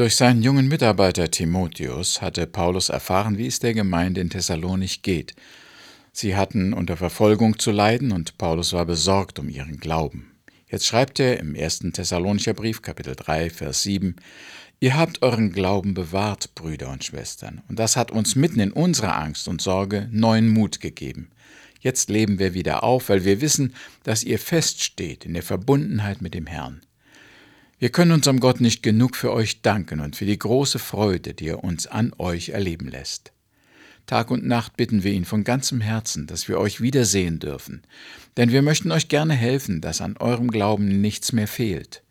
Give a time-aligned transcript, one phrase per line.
[0.00, 5.34] Durch seinen jungen Mitarbeiter Timotheus hatte Paulus erfahren, wie es der Gemeinde in Thessalonich geht.
[6.10, 10.38] Sie hatten unter Verfolgung zu leiden und Paulus war besorgt um ihren Glauben.
[10.70, 14.16] Jetzt schreibt er im ersten Thessalonicher Brief, Kapitel 3, Vers 7,
[14.80, 19.18] Ihr habt euren Glauben bewahrt, Brüder und Schwestern, und das hat uns mitten in unserer
[19.18, 21.28] Angst und Sorge neuen Mut gegeben.
[21.78, 26.32] Jetzt leben wir wieder auf, weil wir wissen, dass ihr feststeht in der Verbundenheit mit
[26.32, 26.80] dem Herrn.
[27.80, 31.48] Wir können unserem Gott nicht genug für euch danken und für die große Freude, die
[31.48, 33.32] er uns an euch erleben lässt.
[34.04, 37.80] Tag und Nacht bitten wir ihn von ganzem Herzen, dass wir euch wiedersehen dürfen,
[38.36, 42.02] denn wir möchten euch gerne helfen, dass an eurem Glauben nichts mehr fehlt.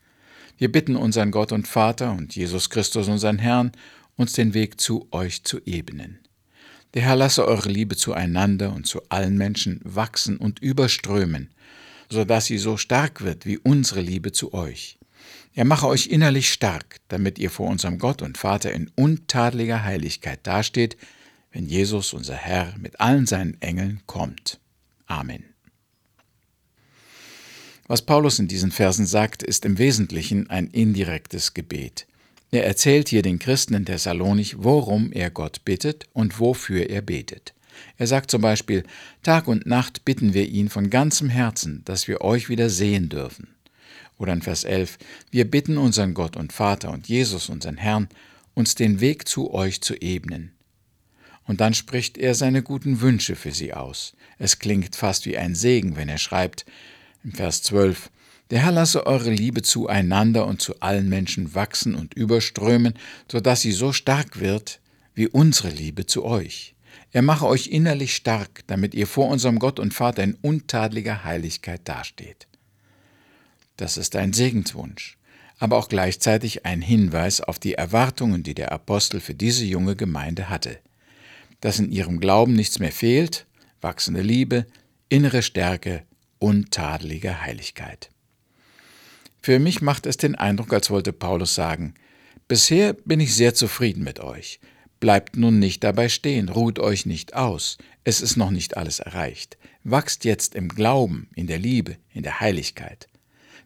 [0.57, 3.71] Wir bitten unseren Gott und Vater und Jesus Christus unseren Herrn,
[4.15, 6.17] uns den Weg zu euch zu ebnen.
[6.95, 11.53] Der Herr lasse eure Liebe zueinander und zu allen Menschen wachsen und überströmen,
[12.09, 14.98] so dass sie so stark wird wie unsere Liebe zu euch.
[15.53, 20.39] Er mache euch innerlich stark, damit ihr vor unserem Gott und Vater in untadeliger Heiligkeit
[20.43, 20.97] dasteht,
[21.51, 24.59] wenn Jesus, unser Herr, mit allen seinen Engeln kommt.
[25.07, 25.43] Amen.
[27.87, 32.05] Was Paulus in diesen Versen sagt, ist im Wesentlichen ein indirektes Gebet.
[32.51, 37.53] Er erzählt hier den Christen in Thessalonich, worum er Gott bittet und wofür er betet.
[37.97, 38.83] Er sagt zum Beispiel,
[39.23, 43.55] Tag und Nacht bitten wir ihn von ganzem Herzen, dass wir euch wieder sehen dürfen.
[44.19, 44.99] Oder in Vers 11,
[45.31, 48.09] wir bitten unseren Gott und Vater und Jesus, unseren Herrn,
[48.53, 50.51] uns den Weg zu euch zu ebnen.
[51.45, 54.13] Und dann spricht er seine guten Wünsche für sie aus.
[54.37, 56.65] Es klingt fast wie ein Segen, wenn er schreibt,
[57.23, 58.11] im Vers 12,
[58.51, 62.93] der Herr lasse eure Liebe zueinander und zu allen Menschen wachsen und überströmen,
[63.31, 64.79] so dass sie so stark wird
[65.13, 66.75] wie unsere Liebe zu euch.
[67.11, 71.81] Er mache euch innerlich stark, damit ihr vor unserem Gott und Vater in untadeliger Heiligkeit
[71.85, 72.47] dasteht.
[73.79, 75.17] Das ist ein Segenswunsch,
[75.57, 80.49] aber auch gleichzeitig ein Hinweis auf die Erwartungen, die der Apostel für diese junge Gemeinde
[80.49, 80.79] hatte.
[81.61, 83.45] Dass in ihrem Glauben nichts mehr fehlt,
[83.79, 84.65] wachsende Liebe,
[85.07, 86.03] innere Stärke,
[86.39, 88.09] untadelige Heiligkeit.
[89.41, 91.93] Für mich macht es den Eindruck, als wollte Paulus sagen,
[92.49, 94.59] Bisher bin ich sehr zufrieden mit euch.
[94.99, 99.57] Bleibt nun nicht dabei stehen, ruht euch nicht aus, es ist noch nicht alles erreicht.
[99.85, 103.08] Wachst jetzt im Glauben, in der Liebe, in der Heiligkeit.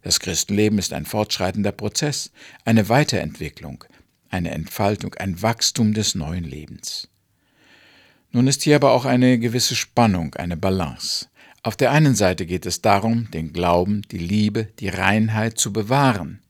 [0.03, 2.31] Das Christenleben ist ein fortschreitender Prozess,
[2.65, 3.85] eine Weiterentwicklung,
[4.29, 7.07] eine Entfaltung, ein Wachstum des neuen Lebens.
[8.31, 11.27] Nun ist hier aber auch eine gewisse Spannung, eine Balance.
[11.61, 16.41] Auf der einen Seite geht es darum, den Glauben, die Liebe, die Reinheit zu bewahren.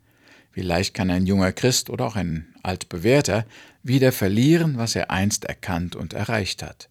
[0.54, 3.46] Wie leicht kann ein junger Christ oder auch ein altbewährter
[3.84, 6.90] wieder verlieren, was er einst erkannt und erreicht hat.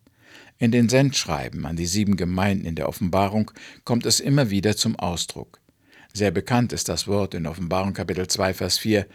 [0.58, 3.50] In den Sendschreiben an die sieben Gemeinden in der Offenbarung
[3.84, 5.61] kommt es immer wieder zum Ausdruck.
[6.14, 9.06] Sehr bekannt ist das Wort in Offenbarung Kapitel 2, Vers 4.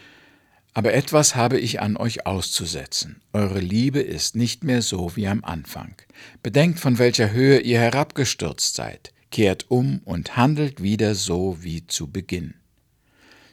[0.74, 3.20] Aber etwas habe ich an euch auszusetzen.
[3.32, 5.94] Eure Liebe ist nicht mehr so wie am Anfang.
[6.42, 9.12] Bedenkt, von welcher Höhe ihr herabgestürzt seid.
[9.30, 12.54] Kehrt um und handelt wieder so wie zu Beginn.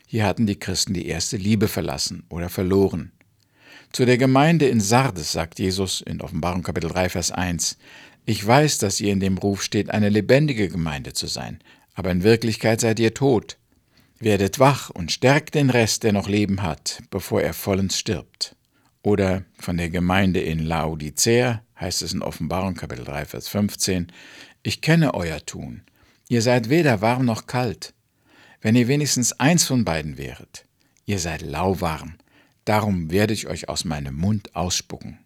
[0.08, 3.12] Hier hatten die Christen die erste Liebe verlassen oder verloren.
[3.92, 7.78] Zu der Gemeinde in Sardes sagt Jesus in Offenbarung Kapitel 3, Vers 1,
[8.26, 11.60] Ich weiß, dass ihr in dem Ruf steht, eine lebendige Gemeinde zu sein,
[11.96, 13.58] aber in Wirklichkeit seid ihr tot.
[14.20, 18.56] Werdet wach und stärkt den Rest, der noch Leben hat, bevor er vollends stirbt.
[19.02, 24.08] Oder von der Gemeinde in Laodicea heißt es in Offenbarung Kapitel 3, Vers 15,
[24.64, 25.84] Ich kenne euer Tun.
[26.28, 27.94] Ihr seid weder warm noch kalt.
[28.62, 30.66] Wenn ihr wenigstens eins von beiden wäret,
[31.06, 32.16] ihr seid lauwarm,
[32.64, 35.20] darum werde ich euch aus meinem Mund ausspucken.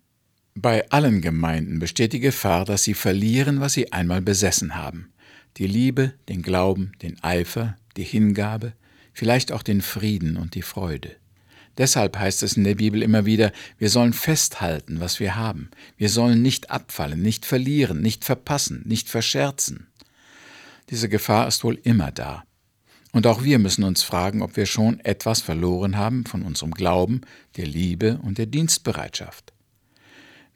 [0.55, 5.13] Bei allen Gemeinden besteht die Gefahr, dass sie verlieren, was sie einmal besessen haben
[5.57, 8.73] die Liebe, den Glauben, den Eifer, die Hingabe,
[9.13, 11.15] vielleicht auch den Frieden und die Freude.
[11.77, 15.69] Deshalb heißt es in der Bibel immer wieder, wir sollen festhalten, was wir haben.
[15.97, 19.87] Wir sollen nicht abfallen, nicht verlieren, nicht verpassen, nicht verscherzen.
[20.89, 22.43] Diese Gefahr ist wohl immer da.
[23.11, 27.21] Und auch wir müssen uns fragen, ob wir schon etwas verloren haben von unserem Glauben,
[27.55, 29.53] der Liebe und der Dienstbereitschaft.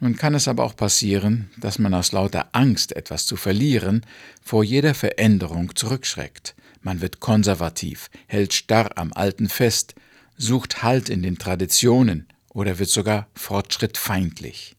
[0.03, 4.05] Nun kann es aber auch passieren, dass man aus lauter Angst, etwas zu verlieren,
[4.41, 6.55] vor jeder Veränderung zurückschreckt.
[6.81, 9.95] Man wird konservativ, hält starr am Alten fest,
[10.35, 14.75] sucht Halt in den Traditionen oder wird sogar fortschrittfeindlich.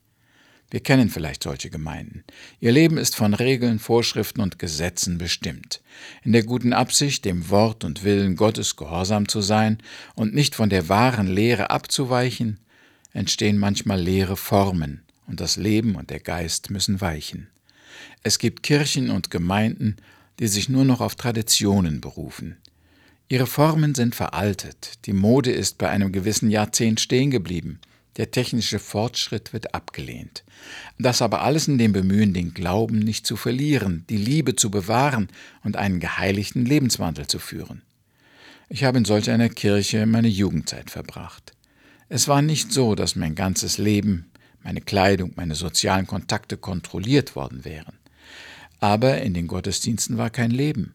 [0.71, 2.25] Wir kennen vielleicht solche Gemeinden.
[2.61, 5.81] Ihr Leben ist von Regeln, Vorschriften und Gesetzen bestimmt.
[6.23, 9.79] In der guten Absicht, dem Wort und Willen Gottes gehorsam zu sein
[10.15, 12.61] und nicht von der wahren Lehre abzuweichen,
[13.15, 17.49] entstehen manchmal leere Formen, und das Leben und der Geist müssen weichen.
[18.23, 19.97] Es gibt Kirchen und Gemeinden,
[20.39, 22.57] die sich nur noch auf Traditionen berufen.
[23.29, 27.81] Ihre Formen sind veraltet, die Mode ist bei einem gewissen Jahrzehnt stehen geblieben,
[28.17, 30.45] der technische Fortschritt wird abgelehnt.
[30.99, 35.29] Das aber alles in dem Bemühen, den Glauben nicht zu verlieren, die Liebe zu bewahren
[35.65, 37.83] und einen geheiligten Lebenswandel zu führen.
[38.69, 41.53] Ich habe in solch einer Kirche meine Jugendzeit verbracht.
[42.09, 44.31] Es war nicht so, dass mein ganzes Leben,
[44.65, 47.99] meine Kleidung, meine sozialen Kontakte kontrolliert worden wären.
[48.81, 50.95] Aber in den Gottesdiensten war kein Leben.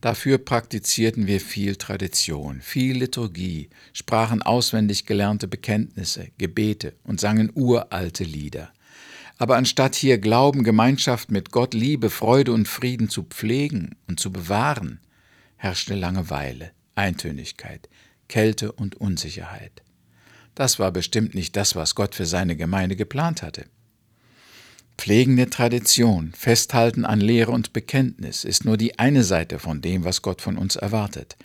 [0.00, 8.24] Dafür praktizierten wir viel Tradition, viel Liturgie, sprachen auswendig gelernte Bekenntnisse, Gebete und sangen uralte
[8.24, 8.72] Lieder.
[9.38, 14.32] Aber anstatt hier Glauben, Gemeinschaft mit Gott, Liebe, Freude und Frieden zu pflegen und zu
[14.32, 15.00] bewahren,
[15.56, 17.88] herrschte Langeweile, Eintönigkeit,
[18.28, 19.82] Kälte und Unsicherheit.
[20.56, 23.66] Das war bestimmt nicht das, was Gott für seine Gemeinde geplant hatte.
[24.96, 30.04] Pflegen der Tradition, Festhalten an Lehre und Bekenntnis ist nur die eine Seite von dem,
[30.04, 31.36] was Gott von uns erwartet.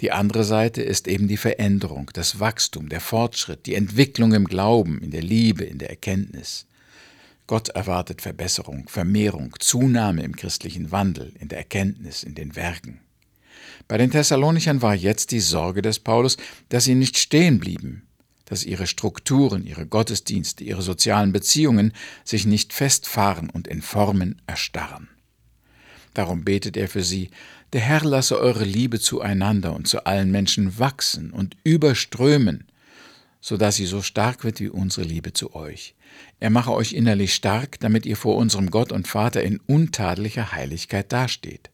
[0.00, 5.02] Die andere Seite ist eben die Veränderung, das Wachstum, der Fortschritt, die Entwicklung im Glauben,
[5.02, 6.66] in der Liebe, in der Erkenntnis.
[7.48, 13.00] Gott erwartet Verbesserung, Vermehrung, Zunahme im christlichen Wandel, in der Erkenntnis, in den Werken.
[13.88, 16.36] Bei den Thessalonichern war jetzt die Sorge des Paulus,
[16.68, 18.06] dass sie nicht stehen blieben,
[18.52, 25.08] dass ihre Strukturen, ihre Gottesdienste, ihre sozialen Beziehungen sich nicht festfahren und in Formen erstarren.
[26.12, 27.30] Darum betet er für sie,
[27.72, 32.66] der Herr lasse eure Liebe zueinander und zu allen Menschen wachsen und überströmen,
[33.40, 35.94] so dass sie so stark wird wie unsere Liebe zu euch.
[36.38, 41.10] Er mache euch innerlich stark, damit ihr vor unserem Gott und Vater in untadeliger Heiligkeit
[41.10, 41.70] dasteht.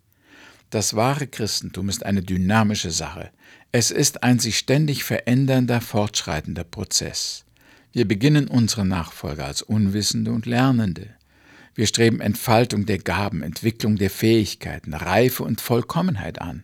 [0.71, 3.31] Das wahre Christentum ist eine dynamische Sache.
[3.71, 7.45] Es ist ein sich ständig verändernder, fortschreitender Prozess.
[7.93, 11.11] Wir beginnen unsere Nachfolge als Unwissende und Lernende.
[11.75, 16.63] Wir streben Entfaltung der Gaben, Entwicklung der Fähigkeiten, Reife und Vollkommenheit an.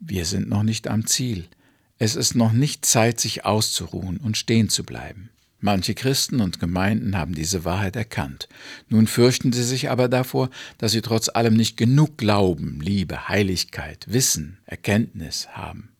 [0.00, 1.46] Wir sind noch nicht am Ziel.
[1.98, 5.30] Es ist noch nicht Zeit, sich auszuruhen und stehen zu bleiben.
[5.60, 8.48] Manche Christen und Gemeinden haben diese Wahrheit erkannt.
[8.88, 14.04] Nun fürchten sie sich aber davor, dass sie trotz allem nicht genug Glauben, Liebe, Heiligkeit,
[14.08, 15.93] Wissen, Erkenntnis haben.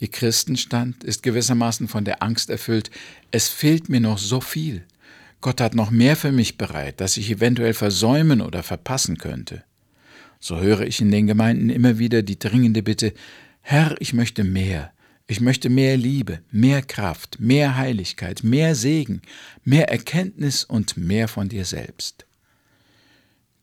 [0.00, 2.90] Ihr Christenstand ist gewissermaßen von der Angst erfüllt,
[3.30, 4.82] es fehlt mir noch so viel.
[5.42, 9.62] Gott hat noch mehr für mich bereit, das ich eventuell versäumen oder verpassen könnte.
[10.38, 13.12] So höre ich in den Gemeinden immer wieder die dringende Bitte,
[13.60, 14.90] Herr, ich möchte mehr,
[15.26, 19.20] ich möchte mehr Liebe, mehr Kraft, mehr Heiligkeit, mehr Segen,
[19.64, 22.24] mehr Erkenntnis und mehr von dir selbst.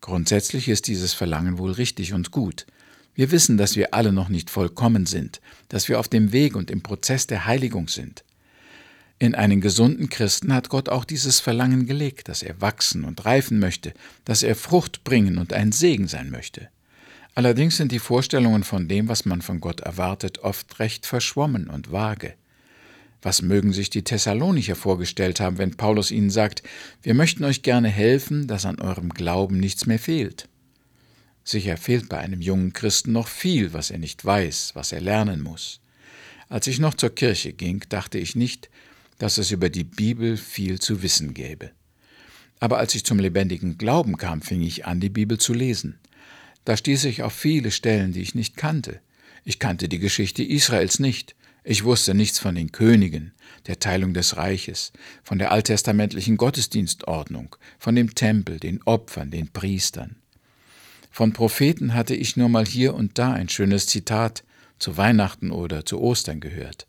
[0.01, 2.67] Grundsätzlich ist dieses Verlangen wohl richtig und gut.
[3.17, 6.69] Wir wissen, dass wir alle noch nicht vollkommen sind, dass wir auf dem Weg und
[6.69, 8.23] im Prozess der Heiligung sind.
[9.17, 13.57] In einen gesunden Christen hat Gott auch dieses Verlangen gelegt, dass er wachsen und reifen
[13.57, 13.93] möchte,
[14.23, 16.69] dass er Frucht bringen und ein Segen sein möchte.
[17.33, 21.91] Allerdings sind die Vorstellungen von dem, was man von Gott erwartet, oft recht verschwommen und
[21.91, 22.35] vage.
[23.23, 26.61] Was mögen sich die Thessalonicher vorgestellt haben, wenn Paulus ihnen sagt,
[27.01, 30.47] wir möchten euch gerne helfen, dass an eurem Glauben nichts mehr fehlt?
[31.47, 35.41] Sicher fehlt bei einem jungen Christen noch viel, was er nicht weiß, was er lernen
[35.41, 35.79] muss.
[36.49, 38.69] Als ich noch zur Kirche ging, dachte ich nicht,
[39.17, 41.71] dass es über die Bibel viel zu wissen gäbe.
[42.59, 45.97] Aber als ich zum lebendigen Glauben kam, fing ich an, die Bibel zu lesen.
[46.65, 48.99] Da stieß ich auf viele Stellen, die ich nicht kannte.
[49.45, 51.33] Ich kannte die Geschichte Israels nicht.
[51.63, 53.31] Ich wusste nichts von den Königen,
[53.67, 54.91] der Teilung des Reiches,
[55.23, 60.17] von der alttestamentlichen Gottesdienstordnung, von dem Tempel, den Opfern, den Priestern.
[61.17, 64.43] Von Propheten hatte ich nur mal hier und da ein schönes Zitat
[64.77, 66.85] zu Weihnachten oder zu Ostern gehört.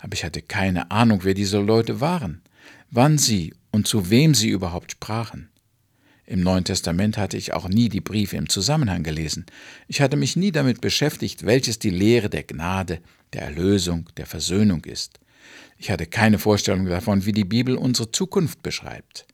[0.00, 2.42] Aber ich hatte keine Ahnung, wer diese Leute waren,
[2.90, 5.50] wann sie und zu wem sie überhaupt sprachen.
[6.26, 9.46] Im Neuen Testament hatte ich auch nie die Briefe im Zusammenhang gelesen.
[9.86, 12.98] Ich hatte mich nie damit beschäftigt, welches die Lehre der Gnade,
[13.34, 15.20] der Erlösung, der Versöhnung ist.
[15.78, 19.28] Ich hatte keine Vorstellung davon, wie die Bibel unsere Zukunft beschreibt.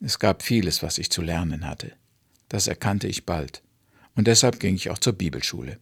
[0.00, 1.92] Es gab vieles, was ich zu lernen hatte.
[2.52, 3.62] Das erkannte ich bald.
[4.14, 5.78] Und deshalb ging ich auch zur Bibelschule.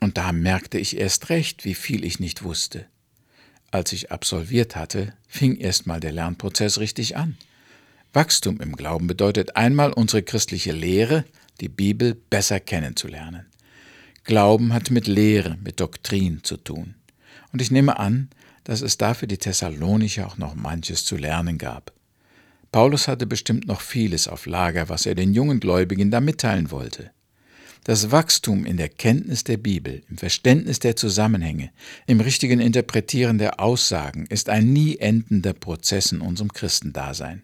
[0.00, 2.86] Und da merkte ich erst recht, wie viel ich nicht wusste.
[3.70, 7.38] Als ich absolviert hatte, fing erst mal der Lernprozess richtig an.
[8.12, 11.24] Wachstum im Glauben bedeutet einmal unsere christliche Lehre,
[11.60, 13.46] die Bibel, besser kennenzulernen.
[14.24, 16.96] Glauben hat mit Lehre, mit Doktrin zu tun.
[17.52, 18.28] Und ich nehme an,
[18.64, 21.92] dass es dafür die Thessalonicher auch noch manches zu lernen gab.
[22.70, 27.10] Paulus hatte bestimmt noch vieles auf Lager, was er den jungen Gläubigen da mitteilen wollte.
[27.84, 31.70] Das Wachstum in der Kenntnis der Bibel, im Verständnis der Zusammenhänge,
[32.06, 37.42] im richtigen Interpretieren der Aussagen ist ein nie endender Prozess in unserem Christendasein.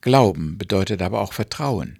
[0.00, 1.98] Glauben bedeutet aber auch Vertrauen.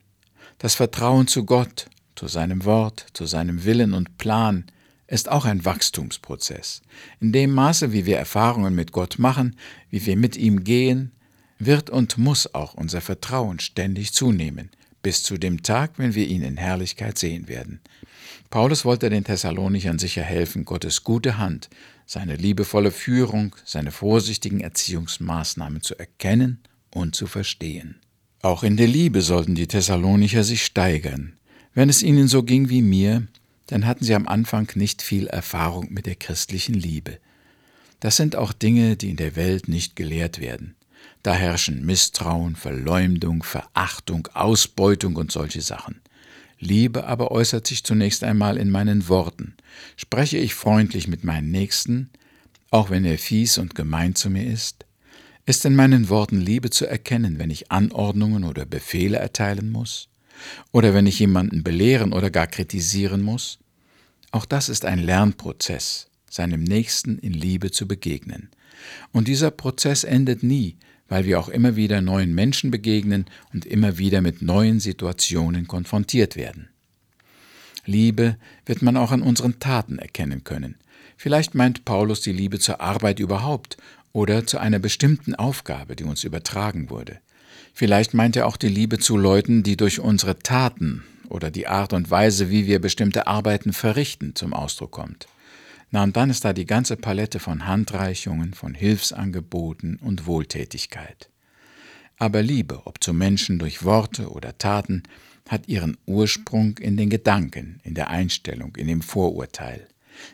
[0.56, 4.64] Das Vertrauen zu Gott, zu seinem Wort, zu seinem Willen und Plan,
[5.06, 6.80] ist auch ein Wachstumsprozess.
[7.20, 9.56] In dem Maße, wie wir Erfahrungen mit Gott machen,
[9.90, 11.12] wie wir mit ihm gehen,
[11.60, 14.70] wird und muss auch unser Vertrauen ständig zunehmen,
[15.02, 17.80] bis zu dem Tag, wenn wir ihn in Herrlichkeit sehen werden.
[18.50, 21.70] Paulus wollte den Thessalonichern sicher helfen, Gottes gute Hand,
[22.06, 26.58] seine liebevolle Führung, seine vorsichtigen Erziehungsmaßnahmen zu erkennen
[26.90, 28.00] und zu verstehen.
[28.42, 31.34] Auch in der Liebe sollten die Thessalonicher sich steigern.
[31.74, 33.28] Wenn es ihnen so ging wie mir,
[33.66, 37.18] dann hatten sie am Anfang nicht viel Erfahrung mit der christlichen Liebe.
[38.00, 40.74] Das sind auch Dinge, die in der Welt nicht gelehrt werden.
[41.22, 46.00] Da herrschen Misstrauen, Verleumdung, Verachtung, Ausbeutung und solche Sachen.
[46.58, 49.54] Liebe aber äußert sich zunächst einmal in meinen Worten.
[49.96, 52.10] Spreche ich freundlich mit meinen Nächsten,
[52.70, 54.84] auch wenn er fies und gemein zu mir ist?
[55.46, 60.08] Ist in meinen Worten Liebe zu erkennen, wenn ich Anordnungen oder Befehle erteilen muss?
[60.70, 63.58] Oder wenn ich jemanden belehren oder gar kritisieren muss?
[64.30, 68.50] Auch das ist ein Lernprozess, seinem Nächsten in Liebe zu begegnen.
[69.12, 70.76] Und dieser Prozess endet nie,
[71.08, 76.36] weil wir auch immer wieder neuen Menschen begegnen und immer wieder mit neuen Situationen konfrontiert
[76.36, 76.68] werden.
[77.84, 80.76] Liebe wird man auch an unseren Taten erkennen können.
[81.16, 83.76] Vielleicht meint Paulus die Liebe zur Arbeit überhaupt
[84.12, 87.18] oder zu einer bestimmten Aufgabe, die uns übertragen wurde.
[87.74, 91.92] Vielleicht meint er auch die Liebe zu Leuten, die durch unsere Taten oder die Art
[91.92, 95.28] und Weise, wie wir bestimmte Arbeiten verrichten, zum Ausdruck kommt.
[95.90, 101.30] Na und dann ist da die ganze Palette von Handreichungen, von Hilfsangeboten und Wohltätigkeit.
[102.16, 105.02] Aber Liebe, ob zu Menschen durch Worte oder Taten,
[105.48, 109.88] hat ihren Ursprung in den Gedanken, in der Einstellung, in dem Vorurteil.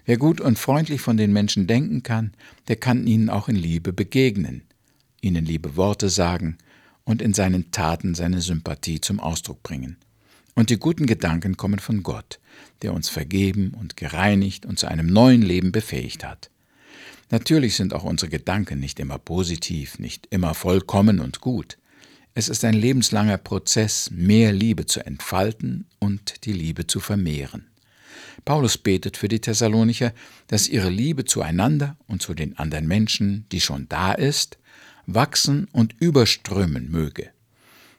[0.04, 2.32] Wer gut und freundlich von den Menschen denken kann,
[2.68, 4.62] der kann ihnen auch in Liebe begegnen,
[5.22, 6.58] ihnen liebe Worte sagen
[7.04, 9.96] und in seinen Taten seine Sympathie zum Ausdruck bringen.
[10.56, 12.40] Und die guten Gedanken kommen von Gott,
[12.80, 16.50] der uns vergeben und gereinigt und zu einem neuen Leben befähigt hat.
[17.30, 21.76] Natürlich sind auch unsere Gedanken nicht immer positiv, nicht immer vollkommen und gut.
[22.32, 27.66] Es ist ein lebenslanger Prozess, mehr Liebe zu entfalten und die Liebe zu vermehren.
[28.46, 30.14] Paulus betet für die Thessalonicher,
[30.46, 34.58] dass ihre Liebe zueinander und zu den anderen Menschen, die schon da ist,
[35.06, 37.30] wachsen und überströmen möge.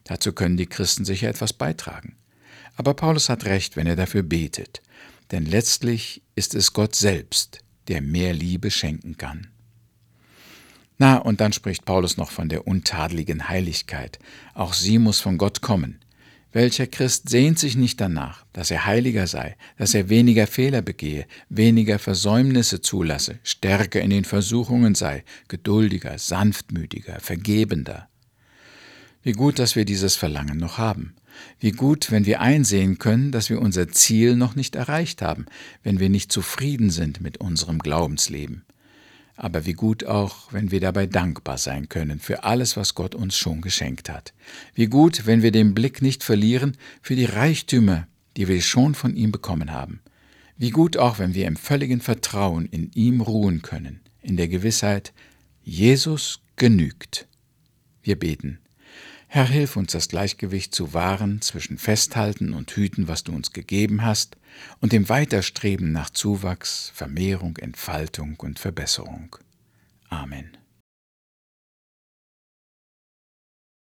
[0.05, 2.15] Dazu können die Christen sicher etwas beitragen.
[2.75, 4.81] Aber Paulus hat recht, wenn er dafür betet,
[5.31, 9.47] denn letztlich ist es Gott selbst, der mehr Liebe schenken kann.
[10.97, 14.17] Na, und dann spricht Paulus noch von der untadeligen Heiligkeit.
[14.53, 15.99] Auch sie muss von Gott kommen.
[16.53, 21.27] Welcher Christ sehnt sich nicht danach, dass er heiliger sei, dass er weniger Fehler begehe,
[21.49, 28.09] weniger Versäumnisse zulasse, stärker in den Versuchungen sei, geduldiger, sanftmütiger, vergebender?
[29.27, 31.13] Wie gut, dass wir dieses Verlangen noch haben.
[31.60, 35.48] Wie gut, wenn wir einsehen können, dass wir unser Ziel noch nicht erreicht haben,
[35.84, 38.63] wenn wir nicht zufrieden sind mit unserem Glaubensleben
[39.39, 43.38] aber wie gut auch, wenn wir dabei dankbar sein können für alles, was Gott uns
[43.38, 44.34] schon geschenkt hat.
[44.74, 49.15] Wie gut, wenn wir den Blick nicht verlieren für die Reichtümer, die wir schon von
[49.15, 50.01] ihm bekommen haben.
[50.57, 55.13] Wie gut auch, wenn wir im völligen Vertrauen in ihm ruhen können, in der Gewissheit,
[55.63, 57.27] Jesus genügt.
[58.01, 58.57] Wir beten.
[59.27, 64.03] Herr, hilf uns das Gleichgewicht zu wahren zwischen Festhalten und Hüten, was du uns gegeben
[64.03, 64.38] hast,
[64.79, 69.36] und dem Weiterstreben nach Zuwachs, Vermehrung, Entfaltung und Verbesserung.
[70.10, 70.57] Amen.